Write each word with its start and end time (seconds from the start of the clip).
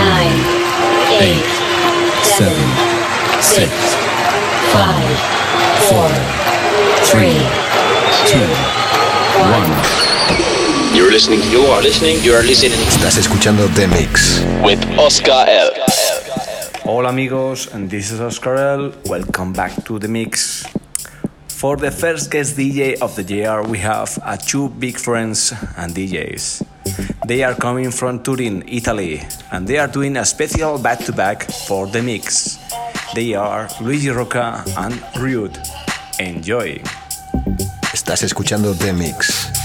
nine, 0.00 0.40
eight, 1.20 1.44
seven, 2.24 2.68
six, 3.42 3.68
five, 4.72 5.16
four, 5.88 6.08
three, 7.10 7.36
two, 8.30 8.48
one. 9.52 9.72
You're 10.96 11.10
listening, 11.12 11.40
you 11.50 11.60
are 11.72 11.82
listening, 11.82 12.16
you 12.22 12.32
are 12.32 12.42
listening. 12.42 12.80
Estás 12.88 13.18
escuchando 13.18 13.68
The 13.74 13.88
Mix. 13.88 14.42
With 14.64 14.80
Oscar 14.98 15.44
L. 15.48 15.70
Hola 16.84 17.10
amigos, 17.10 17.68
and 17.74 17.90
this 17.90 18.10
is 18.10 18.20
Oscar 18.20 18.56
L. 18.56 18.92
Welcome 19.04 19.52
back 19.52 19.84
to 19.84 19.98
The 19.98 20.08
Mix. 20.08 20.64
For 21.48 21.76
the 21.76 21.90
first 21.90 22.30
guest 22.30 22.56
DJ 22.56 22.98
of 23.02 23.14
the 23.16 23.22
year, 23.22 23.62
we 23.62 23.78
have 23.78 24.18
uh, 24.22 24.38
two 24.38 24.70
big 24.70 24.96
friends 24.96 25.52
and 25.76 25.94
DJs. 25.94 26.62
They 27.26 27.44
are 27.44 27.54
coming 27.54 27.90
from 27.90 28.22
Turin, 28.22 28.64
Italy, 28.66 29.22
and 29.52 29.66
they 29.66 29.78
are 29.78 29.88
doing 29.88 30.16
a 30.16 30.24
special 30.24 30.78
back 30.78 30.98
to 31.06 31.12
back 31.12 31.50
for 31.68 31.86
the 31.86 32.02
mix. 32.02 32.58
They 33.14 33.34
are 33.34 33.68
Luigi 33.80 34.10
Rocca 34.10 34.64
and 34.76 35.02
Rude. 35.18 35.58
Enjoy! 36.18 36.80
Estás 37.92 38.22
escuchando 38.22 38.74
The 38.74 38.92
Mix. 38.92 39.59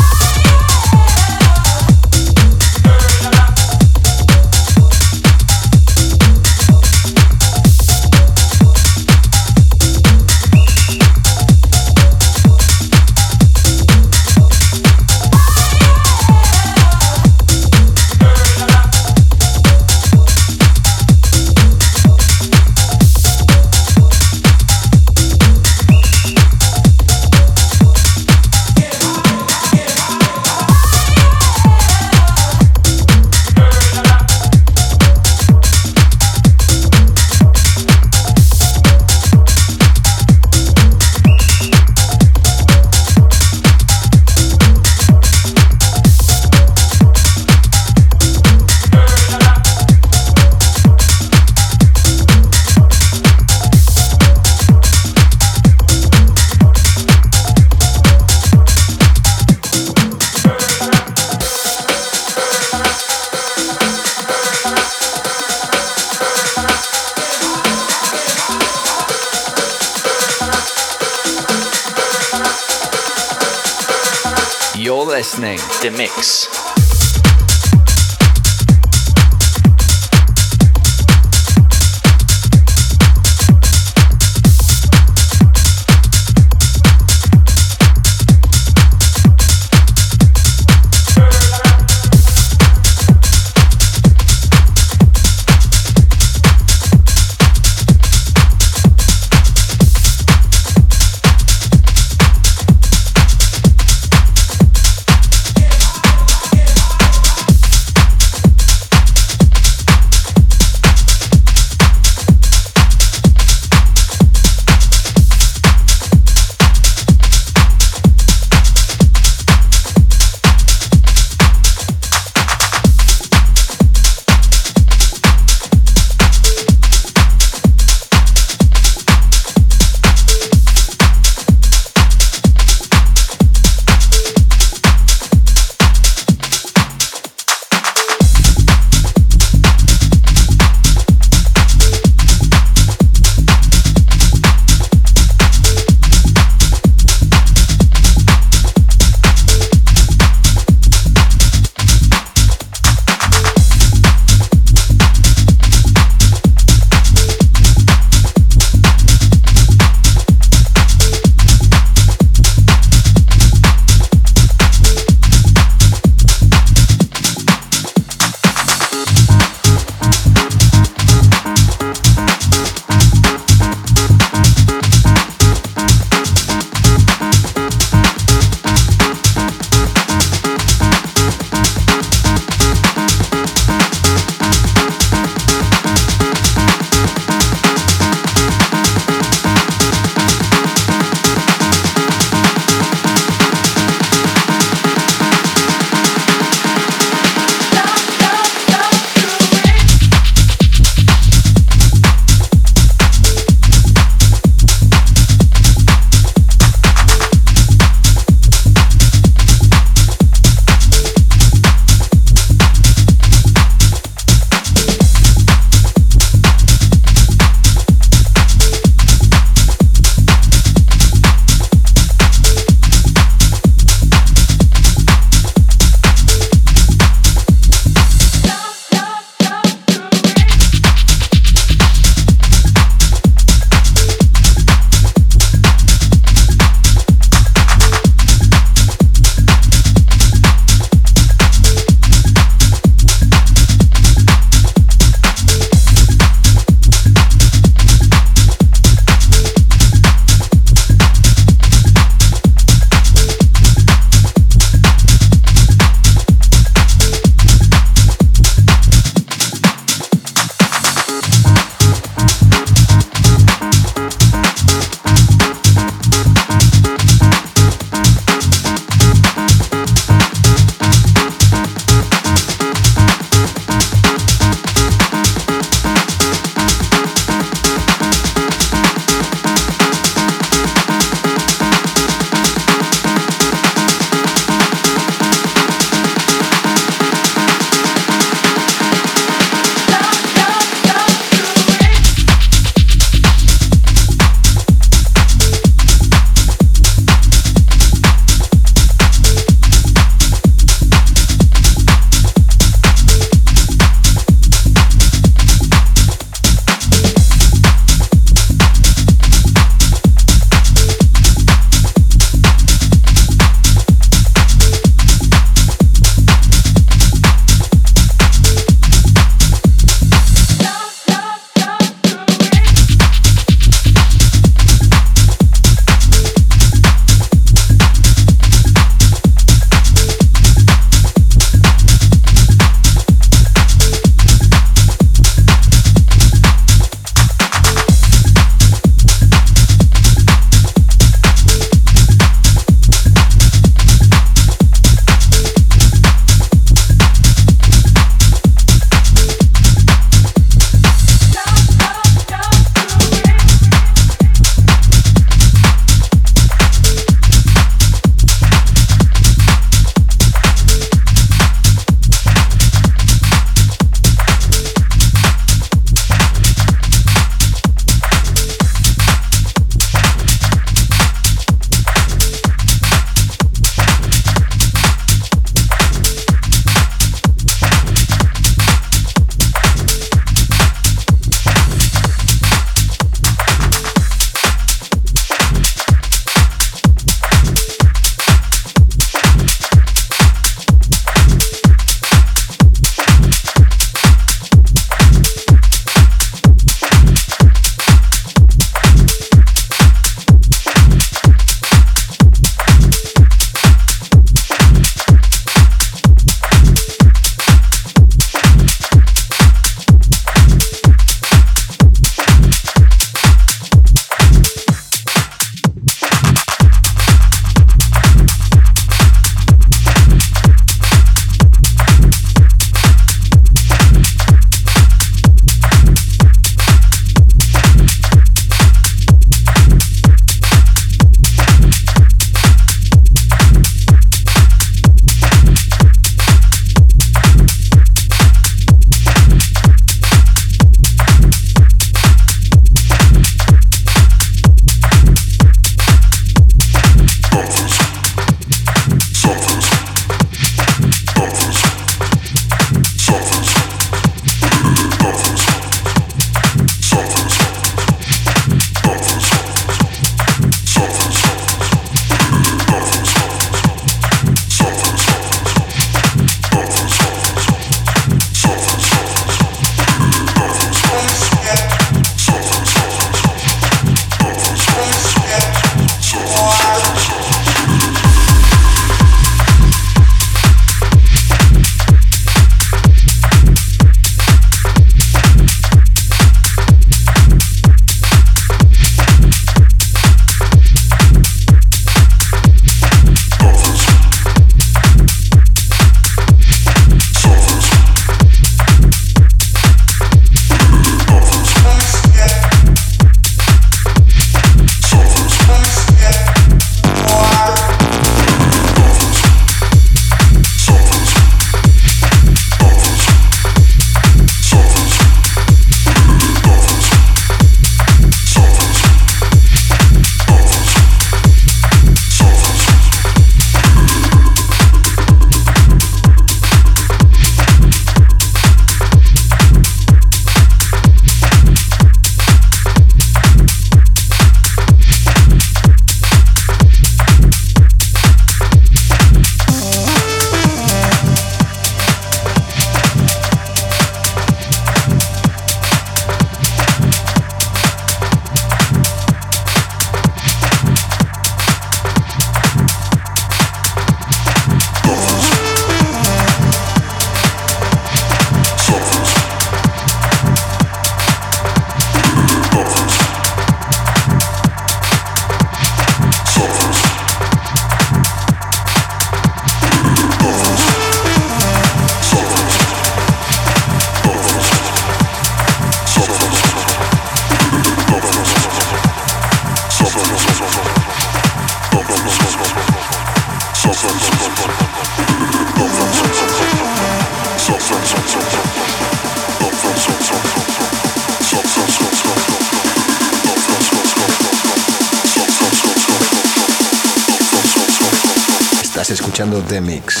The 599.51 599.59
Mix. 599.59 600.00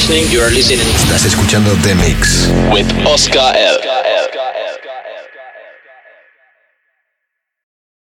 Listening. 0.00 0.30
You 0.32 0.40
are 0.40 0.50
listening. 0.50 0.86
Estás 0.94 1.24
escuchando 1.26 1.74
The 1.82 1.94
Mix 1.94 2.48
with 2.72 2.86
Oscar 3.06 3.54
L. 3.54 3.79